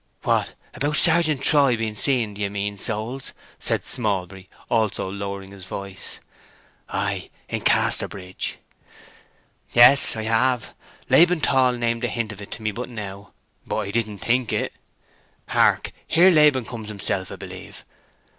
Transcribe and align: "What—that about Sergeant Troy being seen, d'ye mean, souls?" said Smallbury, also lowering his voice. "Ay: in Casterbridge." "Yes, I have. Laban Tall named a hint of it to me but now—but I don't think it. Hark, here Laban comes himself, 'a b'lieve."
"What—that 0.23 0.77
about 0.83 0.95
Sergeant 0.95 1.43
Troy 1.43 1.77
being 1.77 1.93
seen, 1.93 2.33
d'ye 2.33 2.49
mean, 2.49 2.79
souls?" 2.79 3.33
said 3.59 3.83
Smallbury, 3.85 4.49
also 4.67 5.07
lowering 5.11 5.51
his 5.51 5.65
voice. 5.65 6.19
"Ay: 6.89 7.29
in 7.47 7.61
Casterbridge." 7.61 8.57
"Yes, 9.73 10.15
I 10.15 10.23
have. 10.23 10.73
Laban 11.07 11.41
Tall 11.41 11.73
named 11.73 12.03
a 12.03 12.07
hint 12.07 12.31
of 12.31 12.41
it 12.41 12.49
to 12.53 12.63
me 12.63 12.71
but 12.71 12.89
now—but 12.89 13.75
I 13.77 13.91
don't 13.91 14.17
think 14.17 14.51
it. 14.51 14.73
Hark, 15.49 15.91
here 16.07 16.31
Laban 16.31 16.65
comes 16.65 16.87
himself, 16.87 17.29
'a 17.29 17.37
b'lieve." 17.37 17.85